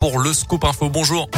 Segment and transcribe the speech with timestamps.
[0.00, 0.88] pour le Scoop Info.
[0.88, 1.28] Bonjour.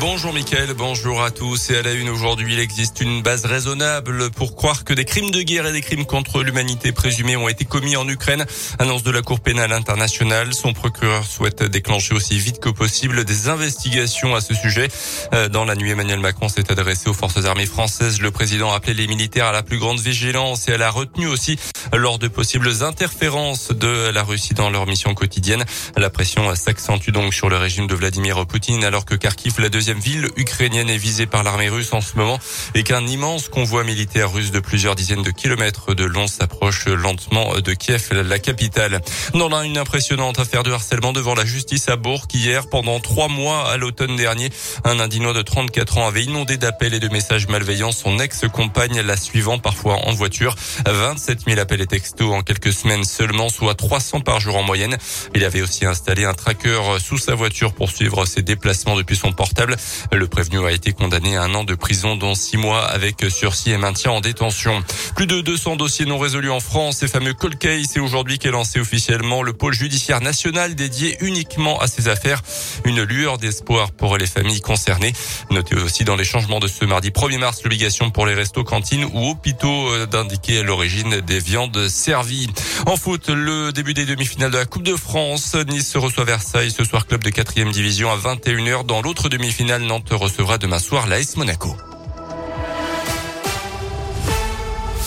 [0.00, 1.70] Bonjour Mickaël, bonjour à tous.
[1.70, 5.30] Et à la une aujourd'hui, il existe une base raisonnable pour croire que des crimes
[5.30, 8.44] de guerre et des crimes contre l'humanité présumés ont été commis en Ukraine.
[8.78, 10.52] Annonce de la Cour pénale internationale.
[10.52, 14.88] Son procureur souhaite déclencher aussi vite que possible des investigations à ce sujet.
[15.32, 18.20] Euh, dans la nuit, Emmanuel Macron s'est adressé aux forces armées françaises.
[18.20, 21.26] Le président a appelé les militaires à la plus grande vigilance et à la retenue
[21.26, 21.58] aussi
[21.96, 25.64] lors de possibles interférences de la Russie dans leur mission quotidienne.
[25.96, 30.00] La pression s'accentue donc sur le régime de Vladimir Poutine alors que Kharkiv, la deuxième
[30.00, 32.40] ville ukrainienne est visée par l'armée russe en ce moment
[32.74, 37.60] et qu'un immense convoi militaire russe de plusieurs dizaines de kilomètres de long s'approche lentement
[37.60, 39.00] de Kiev, la capitale.
[39.34, 43.70] Dans une impressionnante affaire de harcèlement devant la justice à Bourg hier, pendant trois mois
[43.70, 44.50] à l'automne dernier,
[44.82, 49.16] un Indinois de 34 ans avait inondé d'appels et de messages malveillants son ex-compagne, la
[49.16, 50.56] suivant parfois en voiture.
[50.86, 54.98] 27 000 appels et textos en quelques semaines seulement, soit 300 par jour en moyenne.
[55.36, 59.30] Il avait aussi installé un tracker sous sa voiture pour suivre ses déplacements depuis son
[59.32, 59.67] portable.
[60.12, 63.70] Le prévenu a été condamné à un an de prison, dont six mois avec sursis
[63.70, 64.82] et maintien en détention.
[65.16, 66.98] Plus de 200 dossiers non résolus en France.
[66.98, 67.56] Ces fameux cold
[67.88, 72.42] c'est aujourd'hui qu'est lancé officiellement le pôle judiciaire national dédié uniquement à ces affaires.
[72.84, 75.12] Une lueur d'espoir pour les familles concernées.
[75.50, 79.04] Notez aussi dans les changements de ce mardi 1er mars l'obligation pour les restos, cantines
[79.04, 82.48] ou hôpitaux euh, d'indiquer l'origine des viandes servies.
[82.86, 85.54] En foot, le début des demi-finales de la Coupe de France.
[85.68, 88.86] Nice reçoit Versailles ce soir, club de quatrième division à 21h.
[88.86, 91.76] Dans l'autre demi-finale, Nantes recevra demain soir l'AS Monaco.